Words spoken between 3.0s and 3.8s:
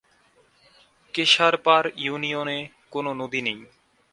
নদী নেই।